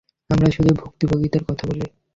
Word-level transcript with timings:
আমরা 0.29 0.47
শুধুই 0.51 0.75
ভুক্তভোগীর 0.79 1.43
কথা 1.47 1.63
বলি। 1.67 1.85